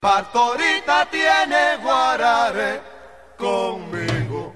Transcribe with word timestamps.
Pastorita 0.00 1.08
tiene 1.10 1.82
guarare 1.82 2.80
conmigo. 3.36 4.54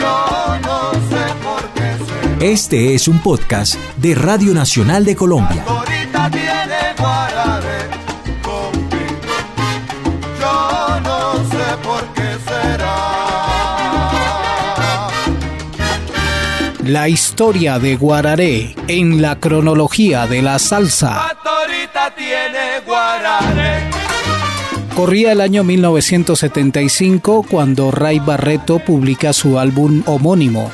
Yo 0.00 0.58
no 0.62 0.90
sé 1.10 1.34
por 1.44 1.62
qué 1.74 2.38
se... 2.38 2.52
Este 2.52 2.94
es 2.94 3.08
un 3.08 3.18
podcast 3.18 3.74
de 3.98 4.14
Radio 4.14 4.54
Nacional 4.54 5.04
de 5.04 5.14
Colombia. 5.14 5.62
Pastorita 5.66 6.30
tiene 6.30 6.94
guarare 6.96 7.90
conmigo. 8.40 9.34
Yo 10.40 11.00
no 11.00 11.34
sé 11.50 11.76
por 11.82 12.06
qué 12.14 12.38
será. 12.48 12.96
La 16.84 17.06
historia 17.10 17.78
de 17.78 17.96
Guararé 17.96 18.74
en 18.86 19.20
la 19.20 19.38
cronología 19.38 20.26
de 20.26 20.40
la 20.40 20.58
salsa. 20.58 21.34
Pastorita 21.34 22.14
tiene 22.14 22.80
guarare. 22.86 23.97
Corría 24.98 25.30
el 25.30 25.40
año 25.40 25.62
1975 25.62 27.46
cuando 27.48 27.92
Ray 27.92 28.18
Barreto 28.18 28.80
publica 28.80 29.32
su 29.32 29.60
álbum 29.60 30.02
homónimo. 30.06 30.72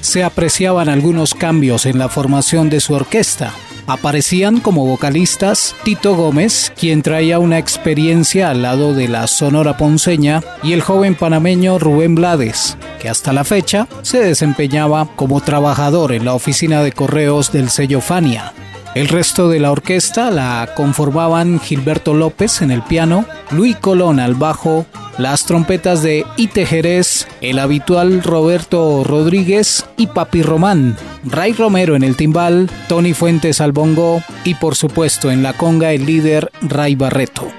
Se 0.00 0.24
apreciaban 0.24 0.88
algunos 0.88 1.34
cambios 1.34 1.84
en 1.84 1.98
la 1.98 2.08
formación 2.08 2.70
de 2.70 2.80
su 2.80 2.94
orquesta. 2.94 3.52
Aparecían 3.86 4.60
como 4.60 4.86
vocalistas 4.86 5.76
Tito 5.84 6.16
Gómez, 6.16 6.72
quien 6.80 7.02
traía 7.02 7.38
una 7.38 7.58
experiencia 7.58 8.48
al 8.48 8.62
lado 8.62 8.94
de 8.94 9.08
la 9.08 9.26
Sonora 9.26 9.76
Ponceña, 9.76 10.42
y 10.62 10.72
el 10.72 10.80
joven 10.80 11.14
panameño 11.14 11.78
Rubén 11.78 12.14
Blades, 12.14 12.78
que 12.98 13.10
hasta 13.10 13.34
la 13.34 13.44
fecha 13.44 13.88
se 14.00 14.20
desempeñaba 14.20 15.06
como 15.16 15.42
trabajador 15.42 16.14
en 16.14 16.24
la 16.24 16.32
oficina 16.32 16.82
de 16.82 16.92
correos 16.92 17.52
del 17.52 17.68
sello 17.68 18.00
Fania. 18.00 18.54
El 18.96 19.08
resto 19.08 19.50
de 19.50 19.60
la 19.60 19.72
orquesta 19.72 20.30
la 20.30 20.70
conformaban 20.74 21.60
Gilberto 21.60 22.14
López 22.14 22.62
en 22.62 22.70
el 22.70 22.80
piano, 22.80 23.26
Luis 23.50 23.76
Colón 23.76 24.18
al 24.18 24.34
bajo, 24.34 24.86
las 25.18 25.44
trompetas 25.44 26.02
de 26.02 26.24
Ite 26.38 26.64
Jerez, 26.64 27.28
el 27.42 27.58
habitual 27.58 28.22
Roberto 28.22 29.04
Rodríguez 29.04 29.84
y 29.98 30.06
Papi 30.06 30.40
Román, 30.40 30.96
Ray 31.24 31.52
Romero 31.52 31.94
en 31.94 32.04
el 32.04 32.16
timbal, 32.16 32.70
Tony 32.88 33.12
Fuentes 33.12 33.60
al 33.60 33.72
bongo 33.72 34.22
y 34.44 34.54
por 34.54 34.76
supuesto 34.76 35.30
en 35.30 35.42
la 35.42 35.52
conga 35.52 35.92
el 35.92 36.06
líder 36.06 36.50
Ray 36.62 36.94
Barreto. 36.94 37.52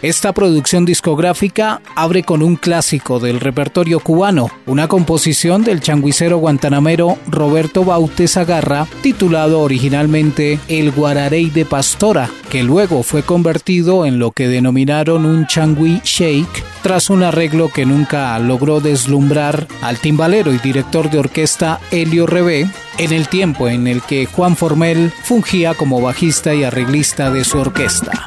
Esta 0.00 0.32
producción 0.32 0.84
discográfica 0.84 1.82
abre 1.96 2.22
con 2.22 2.44
un 2.44 2.54
clásico 2.54 3.18
del 3.18 3.40
repertorio 3.40 3.98
cubano, 3.98 4.48
una 4.64 4.86
composición 4.86 5.64
del 5.64 5.80
changuicero 5.80 6.38
guantanamero 6.38 7.18
Roberto 7.26 7.84
Bautez 7.84 8.36
Agarra, 8.36 8.86
titulado 9.02 9.60
originalmente 9.60 10.60
El 10.68 10.92
Guararey 10.92 11.50
de 11.50 11.64
Pastora, 11.64 12.30
que 12.48 12.62
luego 12.62 13.02
fue 13.02 13.24
convertido 13.24 14.06
en 14.06 14.20
lo 14.20 14.30
que 14.30 14.46
denominaron 14.46 15.26
un 15.26 15.48
changui 15.48 16.00
shake 16.04 16.62
tras 16.84 17.10
un 17.10 17.24
arreglo 17.24 17.68
que 17.68 17.84
nunca 17.84 18.38
logró 18.38 18.78
deslumbrar 18.78 19.66
al 19.82 19.98
timbalero 19.98 20.54
y 20.54 20.58
director 20.58 21.10
de 21.10 21.18
orquesta 21.18 21.80
Helio 21.90 22.26
Rebé 22.26 22.70
en 22.98 23.12
el 23.12 23.26
tiempo 23.26 23.68
en 23.68 23.88
el 23.88 24.00
que 24.02 24.26
Juan 24.26 24.56
Formel 24.56 25.12
fungía 25.24 25.74
como 25.74 26.00
bajista 26.00 26.54
y 26.54 26.62
arreglista 26.62 27.32
de 27.32 27.42
su 27.42 27.58
orquesta. 27.58 28.22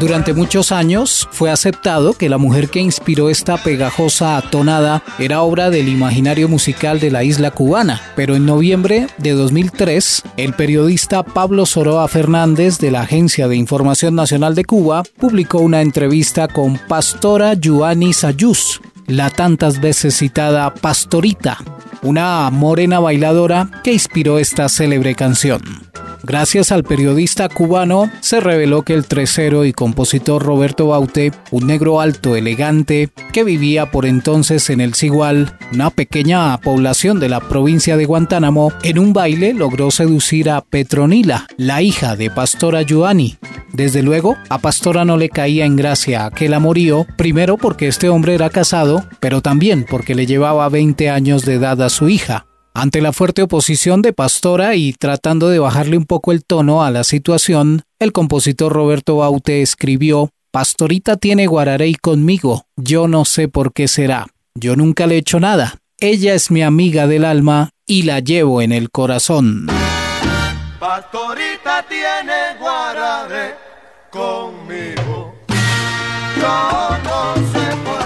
Durante 0.00 0.32
muchos 0.32 0.72
años 0.72 1.28
fue 1.30 1.50
aceptado 1.50 2.14
que 2.14 2.30
la 2.30 2.38
mujer 2.38 2.70
que 2.70 2.80
inspiró 2.80 3.28
esta 3.28 3.58
pegajosa 3.58 4.42
tonada 4.50 5.02
era 5.18 5.42
obra 5.42 5.68
del 5.68 5.88
imaginario 5.88 6.48
musical 6.48 7.00
de 7.00 7.10
la 7.10 7.22
isla 7.22 7.50
cubana, 7.50 8.00
pero 8.16 8.34
en 8.34 8.46
noviembre 8.46 9.08
de 9.18 9.32
2003, 9.32 10.22
el 10.38 10.54
periodista 10.54 11.22
Pablo 11.22 11.66
Soroa 11.66 12.08
Fernández 12.08 12.78
de 12.78 12.90
la 12.90 13.02
Agencia 13.02 13.46
de 13.46 13.56
Información 13.56 14.14
Nacional 14.14 14.54
de 14.54 14.64
Cuba 14.64 15.02
publicó 15.18 15.58
una 15.58 15.82
entrevista 15.82 16.48
con 16.48 16.78
Pastora 16.88 17.52
Yuani 17.52 18.14
Sayus, 18.14 18.80
la 19.06 19.28
tantas 19.28 19.82
veces 19.82 20.16
citada 20.16 20.72
Pastorita, 20.72 21.58
una 22.00 22.48
morena 22.48 23.00
bailadora 23.00 23.68
que 23.84 23.92
inspiró 23.92 24.38
esta 24.38 24.70
célebre 24.70 25.14
canción. 25.14 25.89
Gracias 26.22 26.70
al 26.70 26.84
periodista 26.84 27.48
cubano, 27.48 28.10
se 28.20 28.40
reveló 28.40 28.82
que 28.82 28.94
el 28.94 29.06
tresero 29.06 29.64
y 29.64 29.72
compositor 29.72 30.42
Roberto 30.42 30.88
Baute, 30.88 31.32
un 31.50 31.66
negro 31.66 32.00
alto, 32.00 32.36
elegante, 32.36 33.08
que 33.32 33.42
vivía 33.42 33.90
por 33.90 34.04
entonces 34.04 34.68
en 34.70 34.80
el 34.80 34.94
Cigual, 34.94 35.56
una 35.72 35.90
pequeña 35.90 36.58
población 36.58 37.20
de 37.20 37.28
la 37.28 37.40
provincia 37.40 37.96
de 37.96 38.04
Guantánamo, 38.04 38.72
en 38.82 38.98
un 38.98 39.12
baile 39.12 39.54
logró 39.54 39.90
seducir 39.90 40.50
a 40.50 40.60
Petronila, 40.60 41.46
la 41.56 41.80
hija 41.82 42.16
de 42.16 42.30
Pastora 42.30 42.82
Giovanni. 42.82 43.38
Desde 43.72 44.02
luego, 44.02 44.36
a 44.48 44.58
Pastora 44.58 45.04
no 45.04 45.16
le 45.16 45.30
caía 45.30 45.64
en 45.64 45.76
gracia 45.76 46.26
aquel 46.26 46.54
amorío, 46.54 47.06
primero 47.16 47.56
porque 47.56 47.88
este 47.88 48.08
hombre 48.08 48.34
era 48.34 48.50
casado, 48.50 49.04
pero 49.20 49.40
también 49.40 49.86
porque 49.88 50.14
le 50.14 50.26
llevaba 50.26 50.68
20 50.68 51.08
años 51.08 51.44
de 51.44 51.54
edad 51.54 51.80
a 51.80 51.88
su 51.88 52.08
hija. 52.08 52.46
Ante 52.72 53.00
la 53.00 53.12
fuerte 53.12 53.42
oposición 53.42 54.00
de 54.00 54.12
Pastora 54.12 54.76
y 54.76 54.92
tratando 54.92 55.48
de 55.48 55.58
bajarle 55.58 55.96
un 55.96 56.04
poco 56.04 56.30
el 56.30 56.44
tono 56.44 56.84
a 56.84 56.90
la 56.90 57.02
situación, 57.02 57.82
el 57.98 58.12
compositor 58.12 58.72
Roberto 58.72 59.16
Baute 59.16 59.60
escribió 59.60 60.30
Pastorita 60.52 61.16
tiene 61.16 61.46
guararey 61.46 61.94
conmigo, 61.94 62.64
yo 62.76 63.08
no 63.08 63.24
sé 63.24 63.48
por 63.48 63.72
qué 63.72 63.88
será. 63.88 64.26
Yo 64.54 64.76
nunca 64.76 65.06
le 65.06 65.16
he 65.16 65.18
hecho 65.18 65.38
nada. 65.40 65.78
Ella 65.98 66.34
es 66.34 66.50
mi 66.50 66.62
amiga 66.62 67.06
del 67.06 67.24
alma 67.24 67.70
y 67.86 68.02
la 68.02 68.20
llevo 68.20 68.62
en 68.62 68.72
el 68.72 68.90
corazón. 68.90 69.66
Pastorita 70.78 71.84
tiene 71.88 72.58
guararé 72.58 73.54
conmigo. 74.10 75.34
Yo 76.36 76.98
no 77.04 77.34
sé 77.52 77.76
por 77.84 77.99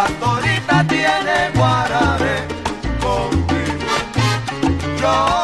Pastorita 0.00 0.82
tiene 0.88 1.50
guarare 1.54 2.46
conmigo. 3.02 3.92
Yo 4.98 5.39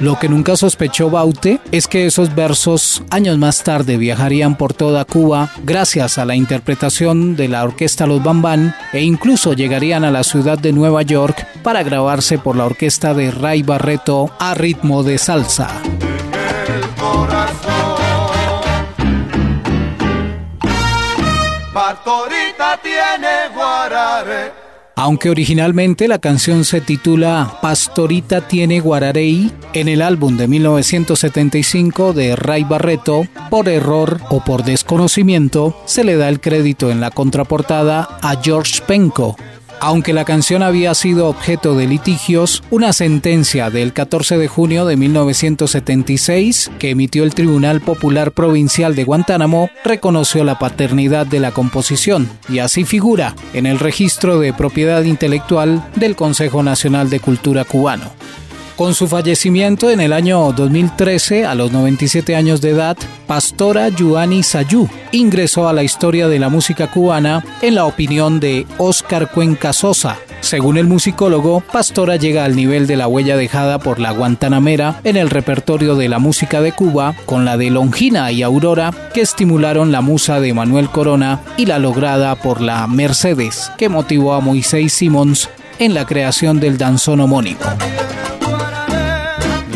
Lo 0.00 0.18
que 0.18 0.30
nunca 0.30 0.56
sospechó 0.56 1.10
Baute 1.10 1.60
es 1.72 1.86
que 1.86 2.06
esos 2.06 2.34
versos 2.34 3.02
años 3.10 3.36
más 3.36 3.62
tarde 3.62 3.98
viajarían 3.98 4.56
por 4.56 4.72
toda 4.72 5.04
Cuba 5.04 5.50
gracias 5.62 6.16
a 6.16 6.24
la 6.24 6.34
interpretación 6.34 7.36
de 7.36 7.48
la 7.48 7.62
orquesta 7.62 8.06
Los 8.06 8.22
Bambán 8.22 8.74
e 8.94 9.02
incluso 9.02 9.52
llegarían 9.52 10.04
a 10.04 10.10
la 10.10 10.24
ciudad 10.24 10.58
de 10.58 10.72
Nueva 10.72 11.02
York 11.02 11.46
para 11.62 11.82
grabarse 11.82 12.38
por 12.38 12.56
la 12.56 12.64
orquesta 12.64 13.12
de 13.12 13.30
Ray 13.30 13.62
Barreto 13.62 14.30
a 14.38 14.54
ritmo 14.54 15.02
de 15.02 15.18
salsa. 15.18 15.68
tiene 22.82 23.50
aunque 25.00 25.30
originalmente 25.30 26.08
la 26.08 26.18
canción 26.18 26.62
se 26.62 26.82
titula 26.82 27.56
Pastorita 27.62 28.46
tiene 28.46 28.80
Guararey, 28.80 29.50
en 29.72 29.88
el 29.88 30.02
álbum 30.02 30.36
de 30.36 30.46
1975 30.46 32.12
de 32.12 32.36
Ray 32.36 32.64
Barreto, 32.64 33.26
por 33.48 33.70
error 33.70 34.20
o 34.28 34.44
por 34.44 34.62
desconocimiento, 34.62 35.74
se 35.86 36.04
le 36.04 36.16
da 36.16 36.28
el 36.28 36.38
crédito 36.38 36.90
en 36.90 37.00
la 37.00 37.10
contraportada 37.10 38.18
a 38.20 38.42
George 38.42 38.82
Penco, 38.86 39.38
aunque 39.80 40.12
la 40.12 40.24
canción 40.24 40.62
había 40.62 40.94
sido 40.94 41.28
objeto 41.28 41.74
de 41.74 41.86
litigios, 41.86 42.62
una 42.70 42.92
sentencia 42.92 43.70
del 43.70 43.92
14 43.92 44.38
de 44.38 44.46
junio 44.46 44.84
de 44.84 44.96
1976 44.96 46.70
que 46.78 46.90
emitió 46.90 47.24
el 47.24 47.34
Tribunal 47.34 47.80
Popular 47.80 48.32
Provincial 48.32 48.94
de 48.94 49.04
Guantánamo 49.04 49.70
reconoció 49.84 50.44
la 50.44 50.58
paternidad 50.58 51.26
de 51.26 51.40
la 51.40 51.52
composición 51.52 52.28
y 52.48 52.58
así 52.58 52.84
figura 52.84 53.34
en 53.54 53.66
el 53.66 53.78
registro 53.78 54.38
de 54.38 54.52
propiedad 54.52 55.02
intelectual 55.02 55.82
del 55.96 56.14
Consejo 56.14 56.62
Nacional 56.62 57.10
de 57.10 57.20
Cultura 57.20 57.64
cubano. 57.64 58.12
Con 58.80 58.94
su 58.94 59.08
fallecimiento 59.08 59.90
en 59.90 60.00
el 60.00 60.10
año 60.10 60.54
2013, 60.54 61.44
a 61.44 61.54
los 61.54 61.70
97 61.70 62.34
años 62.34 62.62
de 62.62 62.70
edad, 62.70 62.96
Pastora 63.26 63.90
Yuani 63.90 64.42
Sayú 64.42 64.88
ingresó 65.12 65.68
a 65.68 65.74
la 65.74 65.82
historia 65.82 66.28
de 66.28 66.38
la 66.38 66.48
música 66.48 66.90
cubana 66.90 67.44
en 67.60 67.74
la 67.74 67.84
opinión 67.84 68.40
de 68.40 68.66
Oscar 68.78 69.30
Cuenca 69.32 69.74
Sosa. 69.74 70.16
Según 70.40 70.78
el 70.78 70.86
musicólogo, 70.86 71.60
Pastora 71.60 72.16
llega 72.16 72.46
al 72.46 72.56
nivel 72.56 72.86
de 72.86 72.96
la 72.96 73.06
huella 73.06 73.36
dejada 73.36 73.78
por 73.80 74.00
la 74.00 74.12
Guantanamera 74.12 74.98
en 75.04 75.18
el 75.18 75.28
repertorio 75.28 75.94
de 75.94 76.08
la 76.08 76.18
música 76.18 76.62
de 76.62 76.72
Cuba, 76.72 77.14
con 77.26 77.44
la 77.44 77.58
de 77.58 77.68
Longina 77.68 78.32
y 78.32 78.42
Aurora, 78.42 78.94
que 79.12 79.20
estimularon 79.20 79.92
la 79.92 80.00
musa 80.00 80.40
de 80.40 80.54
Manuel 80.54 80.88
Corona, 80.88 81.42
y 81.58 81.66
la 81.66 81.78
lograda 81.78 82.34
por 82.36 82.62
la 82.62 82.86
Mercedes, 82.86 83.70
que 83.76 83.90
motivó 83.90 84.32
a 84.32 84.40
Moisés 84.40 84.94
Simons 84.94 85.50
en 85.78 85.92
la 85.92 86.06
creación 86.06 86.60
del 86.60 86.78
danzón 86.78 87.20
homónico. 87.20 87.68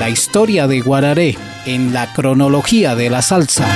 La 0.04 0.10
historia 0.10 0.66
de 0.66 0.82
Guararé 0.82 1.34
en 1.64 1.94
la 1.94 2.12
cronología 2.12 2.94
de 2.94 3.08
la 3.08 3.22
salsa. 3.22 3.66